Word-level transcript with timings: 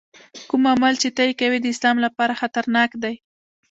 کوم 0.49 0.63
عمل 0.73 0.93
چې 1.01 1.09
ته 1.15 1.21
یې 1.27 1.33
کوې 1.39 1.57
د 1.61 1.65
اسلام 1.73 1.97
لپاره 2.05 2.39
خطرناک 2.41 2.91
دی. 3.03 3.15